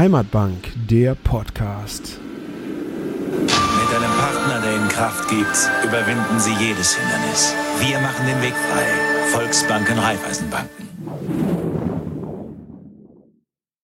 Heimatbank, 0.00 0.72
der 0.88 1.14
Podcast. 1.14 2.18
Mit 2.22 3.50
einem 3.50 4.10
Partner, 4.18 4.62
der 4.62 4.76
Ihnen 4.76 4.88
Kraft 4.88 5.28
gibt, 5.28 5.70
überwinden 5.84 6.40
Sie 6.40 6.54
jedes 6.54 6.96
Hindernis. 6.96 7.54
Wir 7.80 8.00
machen 8.00 8.24
den 8.24 8.40
Weg 8.40 8.54
frei. 8.54 8.86
Volksbanken, 9.30 9.98
Raiffeisenbanken. 9.98 10.88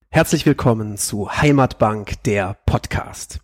Herzlich 0.08 0.46
willkommen 0.46 0.96
zu 0.96 1.30
Heimatbank, 1.30 2.22
der 2.22 2.57
Podcast. 2.64 3.40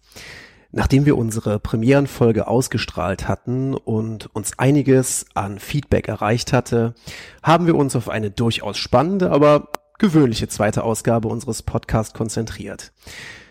Nachdem 0.70 1.04
wir 1.04 1.18
unsere 1.18 1.58
Premierenfolge 1.58 2.48
ausgestrahlt 2.48 3.28
hatten 3.28 3.74
und 3.74 4.34
uns 4.34 4.58
einiges 4.58 5.26
an 5.34 5.58
Feedback 5.58 6.08
erreicht 6.08 6.54
hatte, 6.54 6.94
haben 7.42 7.66
wir 7.66 7.74
uns 7.74 7.94
auf 7.96 8.08
eine 8.08 8.30
durchaus 8.30 8.78
spannende, 8.78 9.30
aber 9.30 9.68
gewöhnliche 10.02 10.48
zweite 10.48 10.82
Ausgabe 10.82 11.28
unseres 11.28 11.62
Podcasts 11.62 12.12
konzentriert. 12.12 12.92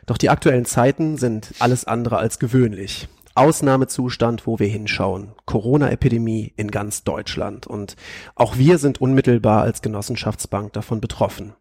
Doch 0.05 0.17
die 0.17 0.29
aktuellen 0.29 0.65
Zeiten 0.65 1.15
sind 1.15 1.53
alles 1.59 1.85
andere 1.85 2.17
als 2.17 2.39
gewöhnlich. 2.39 3.07
Ausnahmezustand, 3.35 4.45
wo 4.45 4.59
wir 4.59 4.67
hinschauen. 4.67 5.31
Corona-Epidemie 5.45 6.53
in 6.57 6.69
ganz 6.69 7.05
Deutschland. 7.05 7.67
Und 7.67 7.95
auch 8.35 8.57
wir 8.57 8.79
sind 8.79 8.99
unmittelbar 8.99 9.61
als 9.61 9.81
Genossenschaftsbank 9.81 10.73
davon 10.73 10.99
betroffen. 10.99 11.53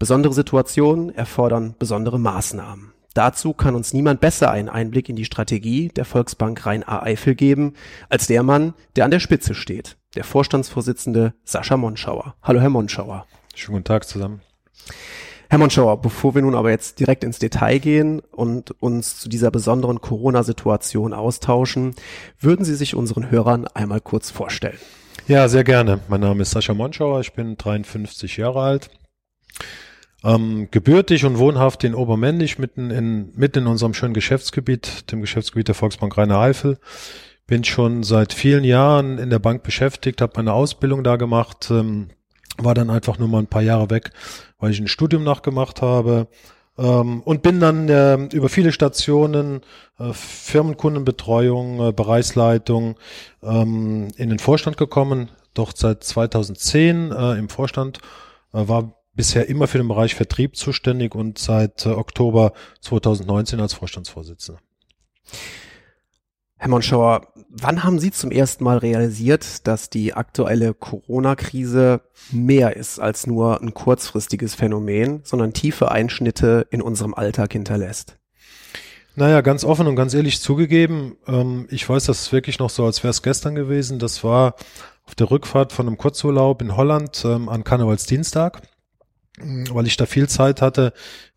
Besondere 0.00 0.34
Situationen 0.34 1.14
erfordern 1.14 1.76
besondere 1.78 2.18
Maßnahmen. 2.18 2.92
Dazu 3.14 3.52
kann 3.52 3.76
uns 3.76 3.92
niemand 3.92 4.20
besser 4.20 4.50
einen 4.50 4.68
Einblick 4.68 5.08
in 5.08 5.14
die 5.14 5.24
Strategie 5.24 5.90
der 5.94 6.04
Volksbank 6.04 6.66
Rhein-A-Eifel 6.66 7.36
geben, 7.36 7.74
als 8.08 8.26
der 8.26 8.42
Mann, 8.42 8.74
der 8.96 9.04
an 9.04 9.12
der 9.12 9.20
Spitze 9.20 9.54
steht, 9.54 9.96
der 10.16 10.24
Vorstandsvorsitzende 10.24 11.34
Sascha 11.44 11.76
Monschauer. 11.76 12.34
Hallo, 12.42 12.58
Herr 12.60 12.70
Monschauer. 12.70 13.24
Schönen 13.58 13.78
guten 13.78 13.84
Tag 13.84 14.06
zusammen. 14.06 14.40
Herr 15.50 15.58
Monschauer, 15.58 16.00
bevor 16.00 16.34
wir 16.36 16.42
nun 16.42 16.54
aber 16.54 16.70
jetzt 16.70 17.00
direkt 17.00 17.24
ins 17.24 17.40
Detail 17.40 17.80
gehen 17.80 18.20
und 18.20 18.70
uns 18.80 19.18
zu 19.18 19.28
dieser 19.28 19.50
besonderen 19.50 20.00
Corona-Situation 20.00 21.12
austauschen, 21.12 21.96
würden 22.38 22.64
Sie 22.64 22.76
sich 22.76 22.94
unseren 22.94 23.32
Hörern 23.32 23.66
einmal 23.66 24.00
kurz 24.00 24.30
vorstellen? 24.30 24.78
Ja, 25.26 25.48
sehr 25.48 25.64
gerne. 25.64 25.98
Mein 26.06 26.20
Name 26.20 26.42
ist 26.42 26.52
Sascha 26.52 26.72
Monschauer, 26.72 27.20
ich 27.20 27.32
bin 27.32 27.56
53 27.56 28.36
Jahre 28.36 28.60
alt. 28.60 28.90
Ähm, 30.22 30.68
gebürtig 30.70 31.24
und 31.24 31.38
wohnhaft 31.38 31.82
in 31.82 31.96
Obermännlich, 31.96 32.60
mitten 32.60 32.90
in, 32.90 33.32
mitten 33.34 33.60
in 33.60 33.66
unserem 33.66 33.92
schönen 33.92 34.14
Geschäftsgebiet, 34.14 35.10
dem 35.10 35.20
Geschäftsgebiet 35.20 35.66
der 35.66 35.74
Volksbank 35.74 36.16
Rheine-Eifel. 36.16 36.78
Bin 37.48 37.64
schon 37.64 38.04
seit 38.04 38.34
vielen 38.34 38.62
Jahren 38.62 39.18
in 39.18 39.30
der 39.30 39.40
Bank 39.40 39.64
beschäftigt, 39.64 40.20
habe 40.20 40.34
meine 40.36 40.52
Ausbildung 40.52 41.02
da 41.02 41.16
gemacht, 41.16 41.68
ähm, 41.70 42.10
war 42.58 42.74
dann 42.74 42.90
einfach 42.90 43.18
nur 43.18 43.28
mal 43.28 43.38
ein 43.38 43.46
paar 43.46 43.62
Jahre 43.62 43.90
weg, 43.90 44.10
weil 44.58 44.70
ich 44.70 44.80
ein 44.80 44.88
Studium 44.88 45.24
nachgemacht 45.24 45.82
habe 45.82 46.28
ähm, 46.78 47.22
und 47.22 47.42
bin 47.42 47.60
dann 47.60 47.88
äh, 47.88 48.14
über 48.32 48.48
viele 48.48 48.72
Stationen, 48.72 49.60
äh, 49.98 50.12
Firmenkundenbetreuung, 50.12 51.88
äh, 51.88 51.92
Bereichsleitung 51.92 52.96
ähm, 53.42 54.08
in 54.16 54.28
den 54.28 54.38
Vorstand 54.38 54.76
gekommen, 54.76 55.30
doch 55.54 55.72
seit 55.74 56.04
2010 56.04 57.12
äh, 57.12 57.32
im 57.34 57.48
Vorstand, 57.48 57.98
äh, 58.52 58.68
war 58.68 58.94
bisher 59.14 59.48
immer 59.48 59.66
für 59.66 59.78
den 59.78 59.88
Bereich 59.88 60.14
Vertrieb 60.14 60.56
zuständig 60.56 61.14
und 61.14 61.38
seit 61.38 61.84
äh, 61.84 61.90
Oktober 61.90 62.52
2019 62.80 63.60
als 63.60 63.74
Vorstandsvorsitzender. 63.74 64.60
Herr 66.60 66.70
Monschauer, 66.70 67.28
wann 67.50 67.84
haben 67.84 68.00
Sie 68.00 68.10
zum 68.10 68.32
ersten 68.32 68.64
Mal 68.64 68.78
realisiert, 68.78 69.68
dass 69.68 69.90
die 69.90 70.14
aktuelle 70.14 70.74
Corona-Krise 70.74 72.00
mehr 72.32 72.76
ist 72.76 72.98
als 72.98 73.28
nur 73.28 73.62
ein 73.62 73.74
kurzfristiges 73.74 74.56
Phänomen, 74.56 75.20
sondern 75.22 75.52
tiefe 75.52 75.92
Einschnitte 75.92 76.66
in 76.70 76.82
unserem 76.82 77.14
Alltag 77.14 77.52
hinterlässt? 77.52 78.18
Naja, 79.14 79.40
ganz 79.40 79.64
offen 79.64 79.86
und 79.86 79.94
ganz 79.94 80.14
ehrlich 80.14 80.40
zugegeben, 80.40 81.16
ähm, 81.28 81.68
ich 81.70 81.88
weiß 81.88 82.06
das 82.06 82.32
wirklich 82.32 82.58
noch 82.58 82.70
so, 82.70 82.84
als 82.84 83.04
wäre 83.04 83.10
es 83.10 83.22
gestern 83.22 83.54
gewesen. 83.54 84.00
Das 84.00 84.24
war 84.24 84.56
auf 85.04 85.14
der 85.14 85.30
Rückfahrt 85.30 85.72
von 85.72 85.86
einem 85.86 85.96
Kurzurlaub 85.96 86.60
in 86.60 86.76
Holland 86.76 87.24
ähm, 87.24 87.48
an 87.48 87.62
Karnevalsdienstag, 87.62 88.62
weil 89.72 89.86
ich 89.86 89.96
da 89.96 90.06
viel 90.06 90.28
Zeit 90.28 90.62
hatte, 90.62 90.92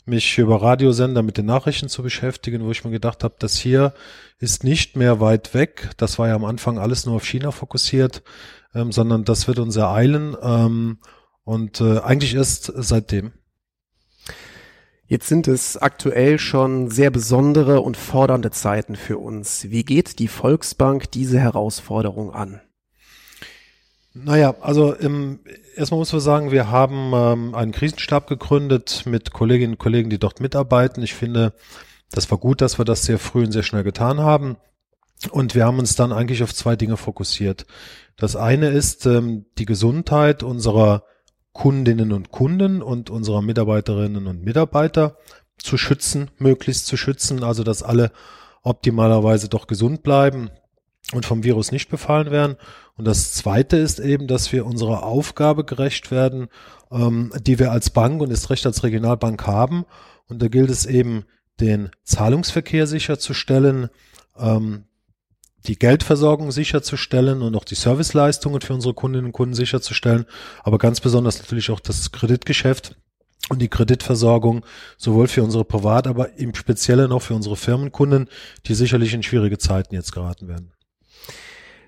mich 0.05 0.37
über 0.37 0.61
Radiosender 0.61 1.21
mit 1.21 1.37
den 1.37 1.45
Nachrichten 1.45 1.89
zu 1.89 2.03
beschäftigen, 2.03 2.63
wo 2.63 2.71
ich 2.71 2.83
mir 2.83 2.91
gedacht 2.91 3.23
habe, 3.23 3.35
das 3.39 3.57
hier 3.57 3.93
ist 4.39 4.63
nicht 4.63 4.95
mehr 4.95 5.19
weit 5.19 5.53
weg. 5.53 5.91
Das 5.97 6.17
war 6.19 6.27
ja 6.27 6.35
am 6.35 6.45
Anfang 6.45 6.79
alles 6.79 7.05
nur 7.05 7.15
auf 7.15 7.25
China 7.25 7.51
fokussiert, 7.51 8.23
ähm, 8.73 8.91
sondern 8.91 9.23
das 9.23 9.47
wird 9.47 9.59
uns 9.59 9.75
ereilen 9.75 10.35
ähm, 10.41 10.99
und 11.43 11.81
äh, 11.81 11.99
eigentlich 11.99 12.35
erst 12.35 12.71
seitdem. 12.75 13.31
Jetzt 15.05 15.27
sind 15.27 15.49
es 15.49 15.75
aktuell 15.75 16.39
schon 16.39 16.89
sehr 16.89 17.11
besondere 17.11 17.81
und 17.81 17.97
fordernde 17.97 18.49
Zeiten 18.51 18.95
für 18.95 19.17
uns. 19.17 19.69
Wie 19.69 19.83
geht 19.83 20.19
die 20.19 20.29
Volksbank 20.29 21.11
diese 21.11 21.37
Herausforderung 21.37 22.33
an? 22.33 22.61
Naja, 24.13 24.55
also 24.59 24.93
im, 24.93 25.39
erstmal 25.75 25.99
muss 25.99 26.11
man 26.11 26.21
sagen, 26.21 26.51
wir 26.51 26.69
haben 26.69 27.11
ähm, 27.13 27.55
einen 27.55 27.71
Krisenstab 27.71 28.27
gegründet 28.27 29.03
mit 29.05 29.31
Kolleginnen 29.31 29.73
und 29.73 29.79
Kollegen, 29.79 30.09
die 30.09 30.19
dort 30.19 30.41
mitarbeiten. 30.41 31.01
Ich 31.01 31.13
finde, 31.13 31.53
das 32.11 32.29
war 32.29 32.37
gut, 32.37 32.59
dass 32.61 32.77
wir 32.77 32.85
das 32.85 33.03
sehr 33.03 33.19
früh 33.19 33.45
und 33.45 33.53
sehr 33.53 33.63
schnell 33.63 33.83
getan 33.83 34.19
haben. 34.19 34.57
Und 35.29 35.55
wir 35.55 35.65
haben 35.65 35.79
uns 35.79 35.95
dann 35.95 36.11
eigentlich 36.11 36.43
auf 36.43 36.53
zwei 36.53 36.75
Dinge 36.75 36.97
fokussiert. 36.97 37.65
Das 38.17 38.35
eine 38.35 38.69
ist 38.69 39.05
ähm, 39.05 39.45
die 39.57 39.65
Gesundheit 39.65 40.43
unserer 40.43 41.03
Kundinnen 41.53 42.11
und 42.11 42.31
Kunden 42.31 42.81
und 42.81 43.09
unserer 43.09 43.41
Mitarbeiterinnen 43.41 44.27
und 44.27 44.43
Mitarbeiter 44.43 45.17
zu 45.57 45.77
schützen, 45.77 46.31
möglichst 46.37 46.87
zu 46.87 46.97
schützen, 46.97 47.43
also 47.43 47.63
dass 47.63 47.83
alle 47.83 48.11
optimalerweise 48.63 49.47
doch 49.47 49.67
gesund 49.67 50.03
bleiben 50.03 50.49
und 51.13 51.25
vom 51.25 51.43
Virus 51.43 51.71
nicht 51.71 51.89
befallen 51.89 52.31
werden. 52.31 52.57
Und 53.01 53.05
das 53.05 53.33
Zweite 53.33 53.77
ist 53.77 53.97
eben, 53.97 54.27
dass 54.27 54.51
wir 54.51 54.63
unserer 54.63 55.01
Aufgabe 55.01 55.65
gerecht 55.65 56.11
werden, 56.11 56.49
ähm, 56.91 57.33
die 57.41 57.57
wir 57.57 57.71
als 57.71 57.89
Bank 57.89 58.21
und 58.21 58.29
ist 58.29 58.51
recht 58.51 58.63
als 58.67 58.83
Regionalbank 58.83 59.47
haben. 59.47 59.85
Und 60.27 60.39
da 60.39 60.49
gilt 60.49 60.69
es 60.69 60.85
eben, 60.85 61.25
den 61.59 61.89
Zahlungsverkehr 62.03 62.85
sicherzustellen, 62.85 63.89
ähm, 64.37 64.83
die 65.65 65.79
Geldversorgung 65.79 66.51
sicherzustellen 66.51 67.41
und 67.41 67.55
auch 67.55 67.63
die 67.63 67.73
Serviceleistungen 67.73 68.61
für 68.61 68.75
unsere 68.75 68.93
Kundinnen 68.93 69.25
und 69.25 69.31
Kunden 69.31 69.55
sicherzustellen, 69.55 70.27
aber 70.63 70.77
ganz 70.77 71.01
besonders 71.01 71.39
natürlich 71.39 71.71
auch 71.71 71.79
das 71.79 72.11
Kreditgeschäft 72.11 72.97
und 73.49 73.63
die 73.63 73.67
Kreditversorgung 73.67 74.63
sowohl 74.99 75.27
für 75.27 75.41
unsere 75.41 75.65
Privat, 75.65 76.05
aber 76.05 76.37
im 76.37 76.53
Speziellen 76.53 77.11
auch 77.11 77.23
für 77.23 77.33
unsere 77.33 77.55
Firmenkunden, 77.55 78.29
die 78.67 78.75
sicherlich 78.75 79.15
in 79.15 79.23
schwierige 79.23 79.57
Zeiten 79.57 79.95
jetzt 79.95 80.11
geraten 80.11 80.47
werden. 80.47 80.71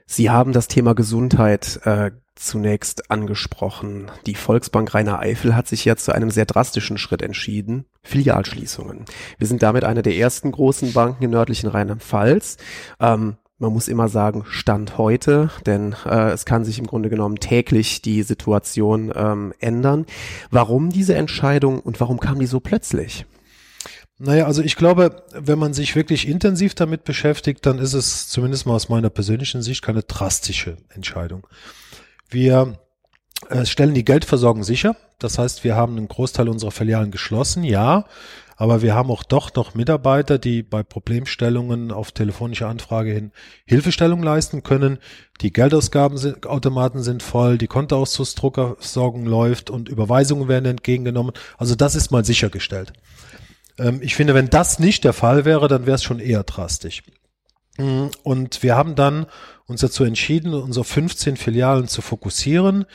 Sie 0.06 0.30
haben 0.30 0.54
das 0.54 0.68
Thema 0.68 0.94
Gesundheit 0.94 1.80
äh, 1.86 2.12
zunächst 2.36 3.12
angesprochen. 3.12 4.12
Die 4.26 4.36
Volksbank 4.36 4.94
Rainer 4.94 5.20
Eifel 5.20 5.56
hat 5.56 5.68
sich 5.68 5.86
ja 5.86 5.96
zu 5.96 6.14
einem 6.14 6.32
sehr 6.32 6.46
drastischen 6.46 6.98
Schritt 6.98 7.22
entschieden. 7.22 7.86
Filialschließungen. 8.04 9.06
Wir 9.38 9.48
sind 9.48 9.64
damit 9.64 9.84
eine 9.84 10.02
der 10.02 10.16
ersten 10.16 10.52
großen 10.52 10.94
Banken 10.94 11.24
im 11.24 11.32
nördlichen 11.32 11.70
Rheinland-Pfalz. 11.70 12.58
Ähm, 13.00 13.38
man 13.60 13.72
muss 13.72 13.88
immer 13.88 14.10
sagen, 14.10 14.44
Stand 14.48 14.98
heute, 14.98 15.50
denn 15.66 15.96
äh, 16.06 16.32
es 16.32 16.44
kann 16.46 16.66
sich 16.66 16.80
im 16.80 16.88
Grunde 16.88 17.10
genommen 17.10 17.38
täglich 17.38 18.02
die 18.02 18.24
Situation 18.24 19.12
ähm, 19.16 19.54
ändern. 19.60 20.06
Warum 20.52 20.90
diese 20.90 21.16
Entscheidung 21.16 21.80
und 21.80 22.02
warum 22.02 22.20
kam 22.20 22.40
die 22.40 22.46
so 22.46 22.60
plötzlich? 22.60 23.26
Naja, 24.20 24.46
also 24.46 24.62
ich 24.62 24.76
glaube, 24.76 25.24
wenn 25.34 25.60
man 25.60 25.74
sich 25.74 25.96
wirklich 25.96 26.28
intensiv 26.28 26.76
damit 26.76 27.04
beschäftigt, 27.04 27.66
dann 27.66 27.80
ist 27.80 27.94
es 27.94 28.30
zumindest 28.30 28.66
mal 28.66 28.76
aus 28.76 28.90
meiner 28.90 29.10
persönlichen 29.10 29.62
Sicht 29.62 29.82
keine 29.82 30.04
drastische 30.04 30.78
Entscheidung. 30.90 31.48
Wir 32.30 32.80
äh, 33.50 33.66
stellen 33.66 33.94
die 33.94 34.06
Geldversorgung 34.06 34.64
sicher. 34.64 34.96
Das 35.20 35.38
heißt, 35.38 35.64
wir 35.64 35.76
haben 35.76 35.98
einen 35.98 36.08
Großteil 36.08 36.50
unserer 36.50 36.72
Filialen 36.72 37.12
geschlossen, 37.12 37.64
ja. 37.64 38.06
Aber 38.56 38.84
wir 38.84 38.94
haben 38.94 39.10
auch 39.10 39.24
doch 39.24 39.54
noch 39.56 39.74
Mitarbeiter, 39.74 40.38
die 40.38 40.62
bei 40.62 40.84
Problemstellungen 40.84 41.92
auf 41.92 42.12
telefonische 42.12 42.68
Anfrage 42.68 43.12
hin 43.12 43.32
Hilfestellung 43.66 44.22
leisten 44.22 44.62
können. 44.62 45.00
Die 45.42 45.52
Geldausgabenautomaten 45.52 47.02
sind 47.02 47.24
voll, 47.24 47.58
die 47.58 47.68
Kontoauszugsdruckersorgung 47.68 49.26
läuft 49.26 49.72
und 49.72 49.90
Überweisungen 49.90 50.48
werden 50.48 50.66
entgegengenommen. 50.66 51.34
Also 51.58 51.74
das 51.76 51.96
ist 51.96 52.12
mal 52.12 52.24
sichergestellt. 52.24 52.94
Ähm, 53.78 54.00
ich 54.02 54.16
finde, 54.16 54.34
wenn 54.34 54.50
das 54.50 54.80
nicht 54.80 55.04
der 55.04 55.14
Fall 55.14 55.46
wäre, 55.46 55.68
dann 55.68 55.86
wäre 55.86 55.96
es 55.96 56.04
schon 56.04 56.20
eher 56.20 56.44
drastisch. 56.44 57.04
Mm, 57.78 58.08
und 58.24 58.64
wir 58.64 58.76
haben 58.76 58.96
dann 58.96 59.26
uns 59.66 59.82
dazu 59.82 60.04
entschieden, 60.04 60.54
unsere 60.54 60.86
15 60.86 61.38
Filialen 61.38 61.88
zu 61.88 62.02
fokussieren, 62.02 62.86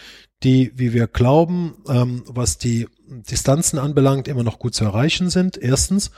die, 0.42 0.72
wie 0.76 0.92
wir 0.92 1.08
glauben, 1.08 1.76
ähm, 1.88 2.22
was 2.26 2.58
die 2.58 2.86
Distanzen 3.08 3.78
anbelangt, 3.78 4.28
immer 4.28 4.44
noch 4.44 4.58
gut 4.58 4.75
zu 4.75 4.84
erreichen 4.84 5.30
sind. 5.30 5.56
Erstens. 5.56 6.10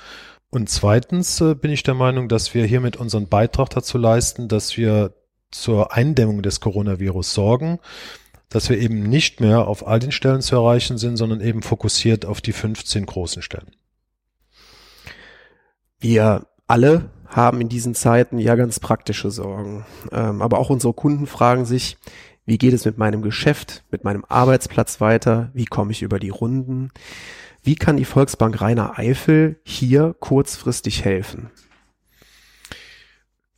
Und 0.51 0.69
zweitens 0.69 1.41
äh, 1.41 1.55
bin 1.55 1.71
ich 1.71 1.85
der 1.85 1.95
Meinung, 1.95 2.29
dass 2.29 2.55
wir 2.55 2.67
hiermit 2.67 2.97
unseren 2.97 3.29
Beitrag 3.29 3.71
dazu 3.71 3.99
leisten, 3.99 4.49
dass 4.49 4.77
wir 4.77 5.15
zur 5.51 5.95
Eindämmung 5.95 6.43
des 6.43 6.61
Coronavirus 6.61 7.33
sorgen, 7.33 7.79
dass 8.49 8.69
wir 8.69 8.79
eben 8.79 9.05
nicht 9.05 9.41
mehr 9.41 9.69
auf 9.69 9.87
all 9.87 10.01
den 10.01 10.13
Stellen 10.13 10.43
zu 10.43 10.57
erreichen 10.57 10.99
sind, 10.99 11.17
sondern 11.17 11.41
eben 11.41 11.63
fokussiert 11.63 12.27
auf 12.27 12.41
die 12.41 12.53
15 12.53 13.07
großen 13.07 13.43
Stellen. 13.43 13.71
Wir 16.01 16.47
alle 16.67 17.11
haben 17.27 17.61
in 17.61 17.69
diesen 17.69 17.95
Zeiten 17.95 18.39
ja 18.39 18.55
ganz 18.57 18.81
praktische 18.81 19.31
Sorgen. 19.31 19.85
Ähm, 20.13 20.43
aber 20.43 20.59
auch 20.59 20.71
unsere 20.71 20.95
Kunden 20.95 21.27
fragen 21.27 21.65
sich, 21.65 21.97
wie 22.47 22.59
geht 22.59 22.73
es 22.73 22.85
mit 22.85 22.99
meinem 22.99 23.23
Geschäft, 23.23 23.85
mit 23.91 24.03
meinem 24.03 24.25
Arbeitsplatz 24.25 25.01
weiter? 25.01 25.51
Wie 25.55 25.67
komme 25.67 25.93
ich 25.93 26.03
über 26.03 26.19
die 26.19 26.31
Runden? 26.31 26.91
Wie 27.63 27.75
kann 27.75 27.99
die 27.99 28.05
Volksbank 28.05 28.61
Rainer 28.61 28.99
Eifel 28.99 29.61
hier 29.63 30.17
kurzfristig 30.19 31.05
helfen? 31.05 31.51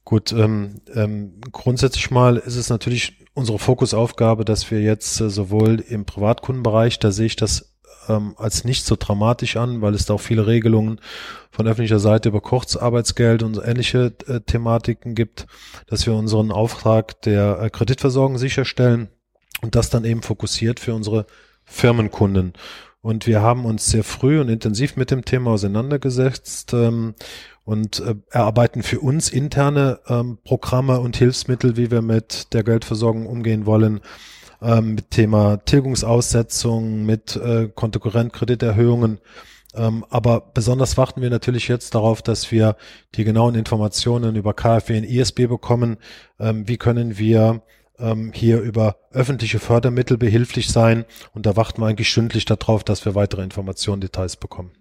Gut, 0.05 0.33
ähm, 0.33 0.81
ähm, 0.95 1.41
grundsätzlich 1.53 2.11
mal 2.11 2.37
ist 2.37 2.57
es 2.57 2.69
natürlich 2.69 3.25
unsere 3.35 3.59
Fokusaufgabe, 3.59 4.45
dass 4.45 4.71
wir 4.71 4.83
jetzt 4.83 5.21
äh, 5.21 5.31
sowohl 5.31 5.81
im 5.81 6.05
Privatkundenbereich, 6.05 6.99
da 6.99 7.13
sehe 7.13 7.27
ich 7.27 7.37
das 7.37 7.72
ähm, 8.09 8.35
als 8.37 8.65
nicht 8.65 8.85
so 8.85 8.97
dramatisch 8.99 9.57
an, 9.57 9.83
weil 9.83 9.95
es 9.95 10.07
da 10.07 10.15
auch 10.15 10.21
viele 10.21 10.47
Regelungen 10.47 11.01
von 11.51 11.67
öffentlicher 11.67 11.99
Seite 11.99 12.31
über 12.31 12.41
Kurzarbeitsgeld 12.41 13.43
und 13.43 13.61
ähnliche 13.63 14.13
äh, 14.27 14.41
Thematiken 14.41 15.15
gibt, 15.15 15.47
dass 15.87 16.07
wir 16.07 16.15
unseren 16.15 16.51
Auftrag 16.51 17.21
der 17.23 17.61
äh, 17.61 17.71
Kreditversorgung 17.71 18.39
sicherstellen 18.39 19.09
und 19.61 19.75
das 19.75 19.91
dann 19.91 20.05
eben 20.05 20.23
fokussiert 20.23 20.81
für 20.81 20.95
unsere 20.95 21.27
Firmenkunden. 21.65 22.55
Und 23.01 23.27
wir 23.27 23.43
haben 23.43 23.65
uns 23.65 23.87
sehr 23.87 24.05
früh 24.05 24.41
und 24.41 24.49
intensiv 24.49 24.97
mit 24.97 25.11
dem 25.11 25.25
Thema 25.25 25.51
auseinandergesetzt 25.53 26.73
ähm, 26.73 27.15
und 27.65 28.01
äh, 28.01 28.15
erarbeiten 28.31 28.83
für 28.83 29.01
uns 29.01 29.29
interne 29.29 30.01
ähm, 30.09 30.39
Programme 30.45 31.01
und 31.01 31.17
Hilfsmittel, 31.17 31.77
wie 31.77 31.91
wir 31.91 32.03
mit 32.03 32.53
der 32.53 32.63
Geldversorgung 32.63 33.27
umgehen 33.27 33.67
wollen, 33.67 34.01
ähm, 34.63 34.95
mit 34.95 35.11
Thema 35.11 35.59
Tilgungsaussetzung, 35.65 37.05
mit 37.05 37.37
äh, 37.37 37.69
Kontokorrentkrediterhöhungen. 37.69 39.19
Ähm, 39.75 40.05
aber 40.11 40.41
besonders 40.41 40.97
warten 40.97 41.23
wir 41.23 41.31
natürlich 41.31 41.69
jetzt 41.69 41.95
darauf, 41.95 42.23
dass 42.23 42.53
wir 42.53 42.77
die 43.15 43.25
genauen 43.25 43.55
Informationen 43.55 44.37
über 44.37 44.55
KfW 44.55 44.99
und 44.99 45.05
ISB 45.05 45.47
bekommen. 45.47 45.97
Ähm, 46.39 46.69
wie 46.69 46.77
können 46.77 47.19
wir 47.19 47.63
ähm, 47.99 48.33
hier 48.35 48.61
über 48.61 48.97
öffentliche 49.13 49.59
Fördermittel 49.59 50.19
behilflich 50.19 50.69
sein. 50.69 51.05
Und 51.33 51.47
da 51.47 51.57
warten 51.57 51.81
wir 51.81 51.87
eigentlich 51.87 52.11
stündlich 52.11 52.45
darauf, 52.45 52.85
dass 52.85 53.05
wir 53.05 53.15
weitere 53.15 53.43
Informationen, 53.43 54.01
Details 54.01 54.37
bekommen. 54.37 54.73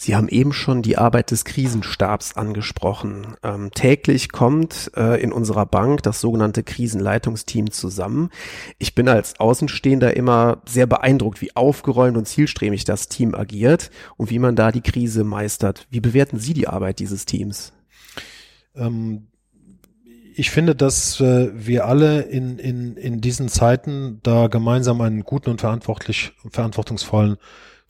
Sie 0.00 0.14
haben 0.14 0.28
eben 0.28 0.52
schon 0.52 0.82
die 0.82 0.96
Arbeit 0.96 1.32
des 1.32 1.44
Krisenstabs 1.44 2.36
angesprochen. 2.36 3.34
Ähm, 3.42 3.72
täglich 3.72 4.30
kommt 4.30 4.92
äh, 4.96 5.20
in 5.20 5.32
unserer 5.32 5.66
Bank 5.66 6.04
das 6.04 6.20
sogenannte 6.20 6.62
Krisenleitungsteam 6.62 7.72
zusammen. 7.72 8.30
Ich 8.78 8.94
bin 8.94 9.08
als 9.08 9.40
Außenstehender 9.40 10.16
immer 10.16 10.62
sehr 10.66 10.86
beeindruckt, 10.86 11.40
wie 11.40 11.56
aufgeräumt 11.56 12.16
und 12.16 12.28
zielstrebig 12.28 12.84
das 12.84 13.08
Team 13.08 13.34
agiert 13.34 13.90
und 14.16 14.30
wie 14.30 14.38
man 14.38 14.54
da 14.54 14.70
die 14.70 14.82
Krise 14.82 15.24
meistert. 15.24 15.88
Wie 15.90 16.00
bewerten 16.00 16.38
Sie 16.38 16.54
die 16.54 16.68
Arbeit 16.68 17.00
dieses 17.00 17.26
Teams? 17.26 17.72
Ähm, 18.76 19.26
ich 20.36 20.52
finde, 20.52 20.76
dass 20.76 21.20
äh, 21.20 21.50
wir 21.52 21.86
alle 21.86 22.20
in, 22.20 22.60
in, 22.60 22.96
in 22.96 23.20
diesen 23.20 23.48
Zeiten 23.48 24.20
da 24.22 24.46
gemeinsam 24.46 25.00
einen 25.00 25.24
guten 25.24 25.50
und 25.50 25.60
verantwortlich, 25.60 26.34
verantwortungsvollen 26.48 27.36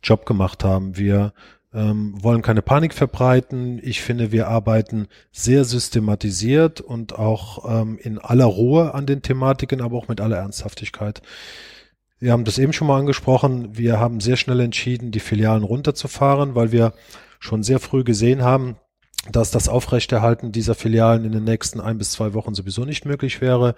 Job 0.02 0.24
gemacht 0.24 0.64
haben. 0.64 0.96
Wir 0.96 1.34
ähm, 1.74 2.14
wollen 2.22 2.42
keine 2.42 2.62
Panik 2.62 2.94
verbreiten. 2.94 3.80
Ich 3.82 4.00
finde, 4.00 4.32
wir 4.32 4.48
arbeiten 4.48 5.08
sehr 5.32 5.64
systematisiert 5.64 6.80
und 6.80 7.18
auch 7.18 7.82
ähm, 7.82 7.98
in 8.02 8.18
aller 8.18 8.46
Ruhe 8.46 8.94
an 8.94 9.06
den 9.06 9.22
Thematiken, 9.22 9.80
aber 9.80 9.96
auch 9.96 10.08
mit 10.08 10.20
aller 10.20 10.38
Ernsthaftigkeit. 10.38 11.22
Wir 12.20 12.32
haben 12.32 12.44
das 12.44 12.58
eben 12.58 12.72
schon 12.72 12.88
mal 12.88 12.98
angesprochen. 12.98 13.76
Wir 13.76 14.00
haben 14.00 14.20
sehr 14.20 14.36
schnell 14.36 14.60
entschieden, 14.60 15.12
die 15.12 15.20
Filialen 15.20 15.62
runterzufahren, 15.62 16.54
weil 16.54 16.72
wir 16.72 16.92
schon 17.38 17.62
sehr 17.62 17.78
früh 17.78 18.02
gesehen 18.02 18.42
haben, 18.42 18.76
dass 19.30 19.50
das 19.50 19.68
Aufrechterhalten 19.68 20.52
dieser 20.52 20.74
Filialen 20.74 21.24
in 21.24 21.32
den 21.32 21.44
nächsten 21.44 21.80
ein 21.80 21.98
bis 21.98 22.12
zwei 22.12 22.34
Wochen 22.34 22.54
sowieso 22.54 22.84
nicht 22.84 23.04
möglich 23.04 23.40
wäre. 23.40 23.74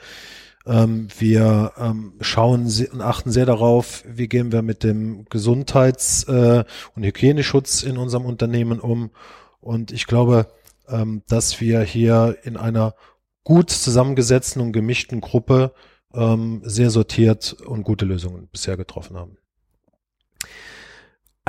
Ähm, 0.67 1.09
wir 1.19 1.73
ähm, 1.79 2.15
schauen 2.21 2.67
und 2.93 3.01
achten 3.01 3.31
sehr 3.31 3.47
darauf, 3.47 4.05
wie 4.07 4.29
gehen 4.29 4.53
wir 4.53 4.63
mit 4.63 4.85
dem 4.85 5.25
Gesundheits- 5.31 6.25
äh, 6.25 6.65
und 6.95 7.05
Hygieneschutz 7.05 7.83
in 7.83 7.97
unserem 7.97 8.27
Unternehmen 8.27 8.79
um. 8.79 9.11
Und 9.61 9.91
ich 9.91 10.07
glaube, 10.07 10.47
ähm, 10.89 11.23
dass 11.29 11.61
wir 11.61 11.81
hier 11.81 12.37
in 12.43 12.57
einer 12.57 12.95
gut 13.45 13.71
zusammengesetzten 13.71 14.61
und 14.61 14.73
gemischten 14.73 15.21
Gruppe 15.21 15.73
ähm, 16.13 16.61
sehr 16.65 16.91
sortiert 16.91 17.55
und 17.65 17.85
gute 17.85 18.05
Lösungen 18.05 18.49
bisher 18.53 18.77
getroffen 18.77 19.17
haben. 19.17 19.40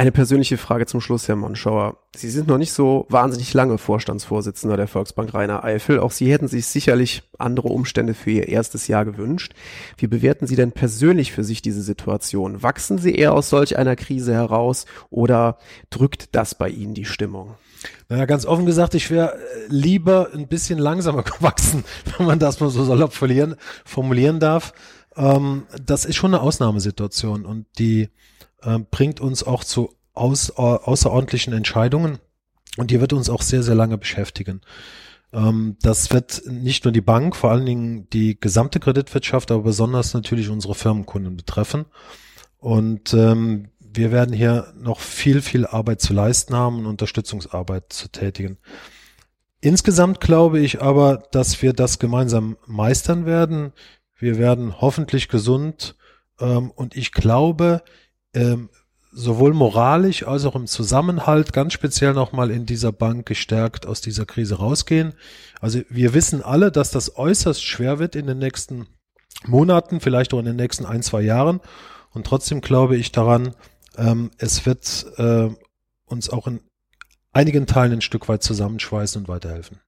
Eine 0.02 0.12
persönliche 0.12 0.58
Frage 0.58 0.88
zum 0.88 1.00
Schluss, 1.00 1.28
Herr 1.28 1.36
Monschauer. 1.36 1.98
Sie 2.16 2.32
sind 2.32 2.48
noch 2.48 2.58
nicht 2.58 2.74
so 2.74 3.06
wahnsinnig 3.10 3.54
lange 3.54 3.78
Vorstandsvorsitzender 3.78 4.76
der 4.76 4.88
Volksbank 4.88 5.32
Rainer 5.32 5.64
Eifel. 5.64 6.00
Auch 6.00 6.10
Sie 6.10 6.34
hätten 6.34 6.48
sich 6.48 6.66
sicherlich 6.66 7.22
andere 7.38 7.68
Umstände 7.68 8.16
für 8.16 8.32
Ihr 8.32 8.48
erstes 8.48 8.88
Jahr 8.88 9.06
gewünscht. 9.06 9.54
Wie 9.98 10.08
bewerten 10.08 10.48
Sie 10.48 10.56
denn 10.56 10.72
persönlich 10.72 11.32
für 11.32 11.44
sich 11.44 11.62
diese 11.62 11.84
Situation? 11.84 12.64
Wachsen 12.64 12.98
Sie 12.98 13.14
eher 13.14 13.34
aus 13.34 13.52
solch 13.52 13.78
einer 13.78 13.96
Krise 13.96 14.34
heraus 14.34 14.88
oder 15.12 15.60
drückt 15.92 16.36
das 16.36 16.56
bei 16.56 16.70
Ihnen 16.70 16.96
die 16.96 17.06
Stimmung? 17.06 17.54
Naja, 18.10 18.26
ganz 18.26 18.48
offen 18.48 18.66
gesagt, 18.66 18.96
ich 18.96 19.12
wäre 19.12 19.36
äh, 19.36 19.38
lieber 19.68 20.30
ein 20.34 20.48
bisschen 20.48 20.80
langsamer 20.80 21.22
gewachsen, 21.38 21.84
wenn 22.18 22.26
man 22.26 22.40
das 22.40 22.60
mal 22.60 22.72
so 22.72 22.84
salopp 22.84 23.14
formulieren, 23.14 24.40
darf. 24.40 24.74
Ähm, 25.16 25.68
das 25.86 26.06
ist 26.06 26.16
schon 26.16 26.34
eine 26.34 26.42
Ausnahmesituation 26.42 27.46
und 27.46 27.68
die 27.78 28.10
äh, 28.64 28.80
bringt 28.80 29.20
uns 29.20 29.44
auch 29.44 29.64
zu 29.64 29.96
aus, 30.14 30.52
außerordentlichen 30.52 31.54
Entscheidungen 31.54 32.20
und 32.78 32.92
die 32.92 33.00
wird 33.00 33.14
uns 33.14 33.30
auch 33.30 33.42
sehr, 33.42 33.64
sehr 33.64 33.76
lange 33.76 33.98
beschäftigen. 33.98 34.62
Ähm, 35.34 35.78
das 35.82 36.12
wird 36.12 36.44
nicht 36.46 36.84
nur 36.84 36.92
die 36.92 37.02
Bank, 37.02 37.36
vor 37.36 37.52
allen 37.52 37.66
Dingen 37.66 38.10
die 38.10 38.40
gesamte 38.40 38.80
Kreditwirtschaft, 38.80 39.52
aber 39.52 39.64
besonders 39.64 40.14
natürlich 40.14 40.50
unsere 40.50 40.76
Firmenkunden 40.76 41.38
betreffen. 41.38 41.86
Und 42.58 43.14
ähm, 43.14 43.70
wir 43.80 44.12
werden 44.12 44.34
hier 44.34 44.74
noch 44.78 45.00
viel, 45.00 45.42
viel 45.42 45.66
Arbeit 45.66 46.02
zu 46.02 46.14
leisten 46.14 46.56
haben 46.56 46.80
und 46.80 46.86
Unterstützungsarbeit 46.86 47.92
zu 47.92 48.10
tätigen. 48.10 48.58
Insgesamt 49.60 50.22
glaube 50.22 50.60
ich 50.60 50.82
aber, 50.82 51.24
dass 51.32 51.62
wir 51.62 51.74
das 51.74 52.00
gemeinsam 52.00 52.58
meistern 52.66 53.26
werden. 53.26 53.74
Wir 54.18 54.38
werden 54.38 54.82
hoffentlich 54.82 55.28
gesund 55.28 55.96
ähm, 56.40 56.72
und 56.72 56.96
ich 56.96 57.12
glaube, 57.12 57.84
ähm, 58.34 58.70
sowohl 59.12 59.54
moralisch 59.54 60.26
als 60.26 60.46
auch 60.46 60.56
im 60.56 60.68
Zusammenhalt 60.68 61.52
ganz 61.52 61.74
speziell 61.74 62.14
nochmal 62.14 62.50
in 62.50 62.66
dieser 62.66 62.92
Bank 62.92 63.26
gestärkt 63.26 63.86
aus 63.86 64.02
dieser 64.02 64.26
Krise 64.26 64.56
rausgehen. 64.56 65.14
Also 65.60 65.82
wir 65.90 66.14
wissen 66.14 66.42
alle, 66.42 66.72
dass 66.72 66.92
das 66.92 67.18
äußerst 67.18 67.64
schwer 67.64 68.00
wird 68.00 68.16
in 68.16 68.28
den 68.28 68.38
nächsten 68.38 68.88
Monaten, 69.46 70.00
vielleicht 70.00 70.34
auch 70.34 70.40
in 70.40 70.46
den 70.46 70.56
nächsten 70.56 70.86
ein, 70.86 71.04
zwei 71.04 71.22
Jahren. 71.22 71.60
Und 72.12 72.26
trotzdem 72.26 72.62
glaube 72.62 72.96
ich 72.96 73.12
daran, 73.12 73.54
ähm, 73.98 74.32
es 74.38 74.66
wird 74.66 75.06
äh, 75.18 75.50
uns 76.06 76.30
auch 76.30 76.48
in 76.48 76.62
einigen 77.34 77.68
Teilen 77.68 77.94
ein 77.94 78.02
Stück 78.02 78.30
weit 78.30 78.44
zusammenschweißen 78.44 79.22
und 79.22 79.28
weiterhelfen. 79.28 79.80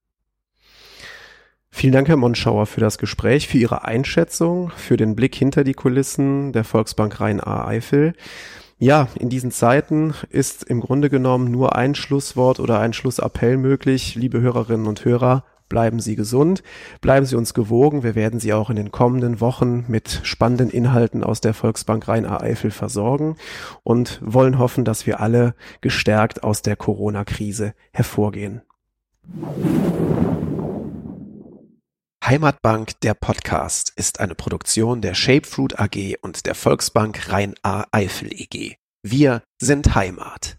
Vielen 1.76 1.94
Dank, 1.94 2.08
Herr 2.08 2.18
Monschauer, 2.18 2.68
für 2.68 2.80
das 2.80 3.00
Gespräch, 3.00 3.48
für 3.48 3.58
Ihre 3.58 3.84
Einschätzung, 3.84 4.72
für 4.78 4.96
den 4.96 5.16
Blick 5.16 5.34
hinter 5.34 5.64
die 5.64 5.74
Kulissen 5.74 6.54
der 6.54 6.64
Volksbank 6.64 7.20
Rhein-A-Eifel. 7.20 8.14
Ja, 8.78 9.08
in 9.20 9.30
diesen 9.30 9.50
Zeiten 9.50 10.14
ist 10.30 10.64
im 10.64 10.82
Grunde 10.82 11.10
genommen 11.10 11.50
nur 11.50 11.76
ein 11.76 11.96
Schlusswort 11.96 12.60
oder 12.60 12.80
ein 12.80 12.94
Schlussappell 12.94 13.58
möglich. 13.58 14.14
Liebe 14.14 14.40
Hörerinnen 14.40 14.86
und 14.86 15.04
Hörer, 15.04 15.46
bleiben 15.68 16.00
Sie 16.00 16.16
gesund, 16.16 16.62
bleiben 17.02 17.26
Sie 17.26 17.36
uns 17.36 17.56
gewogen. 17.56 18.04
Wir 18.04 18.14
werden 18.14 18.40
Sie 18.40 18.54
auch 18.54 18.70
in 18.70 18.76
den 18.76 18.92
kommenden 18.92 19.42
Wochen 19.42 19.84
mit 19.88 20.22
spannenden 20.24 20.70
Inhalten 20.70 21.24
aus 21.24 21.42
der 21.42 21.56
Volksbank 21.56 22.08
Rhein-A-Eifel 22.08 22.70
versorgen 22.70 23.36
und 23.82 24.22
wollen 24.24 24.60
hoffen, 24.60 24.86
dass 24.86 25.08
wir 25.08 25.20
alle 25.20 25.56
gestärkt 25.82 26.44
aus 26.44 26.62
der 26.62 26.76
Corona-Krise 26.76 27.74
hervorgehen. 27.92 28.62
Heimatbank 32.34 33.00
der 33.02 33.14
Podcast 33.14 33.94
ist 33.96 34.20
eine 34.20 34.34
Produktion 34.34 35.02
der 35.02 35.14
Shapefruit 35.14 35.78
AG 35.78 36.16
und 36.24 36.48
der 36.48 36.56
Volksbank 36.56 37.32
Rhein-A-Eifel 37.32 38.34
EG. 38.34 38.78
Wir 39.04 39.44
sind 39.62 39.94
Heimat. 39.94 40.58